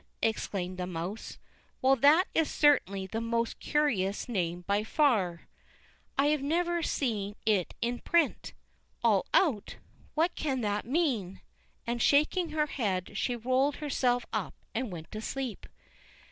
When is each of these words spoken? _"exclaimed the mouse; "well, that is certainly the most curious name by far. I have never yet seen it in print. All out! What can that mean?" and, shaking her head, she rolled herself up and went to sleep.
_"exclaimed 0.23 0.79
the 0.79 0.87
mouse; 0.87 1.37
"well, 1.79 1.95
that 1.95 2.25
is 2.33 2.49
certainly 2.49 3.05
the 3.05 3.21
most 3.21 3.59
curious 3.59 4.27
name 4.27 4.61
by 4.65 4.83
far. 4.83 5.41
I 6.17 6.29
have 6.29 6.41
never 6.41 6.77
yet 6.77 6.85
seen 6.87 7.35
it 7.45 7.75
in 7.83 7.99
print. 7.99 8.53
All 9.03 9.27
out! 9.31 9.75
What 10.15 10.33
can 10.33 10.61
that 10.61 10.85
mean?" 10.85 11.41
and, 11.85 12.01
shaking 12.01 12.49
her 12.49 12.65
head, 12.65 13.15
she 13.15 13.35
rolled 13.35 13.75
herself 13.75 14.25
up 14.33 14.55
and 14.73 14.91
went 14.91 15.11
to 15.11 15.21
sleep. 15.21 15.67